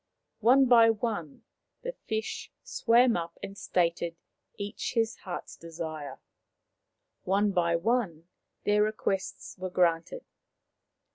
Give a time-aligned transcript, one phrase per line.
[0.39, 1.43] One by one
[1.83, 4.15] the fish swam up and stated
[4.57, 6.19] each his heart's desire.
[7.23, 8.27] One by one
[8.63, 10.25] their requests were granted.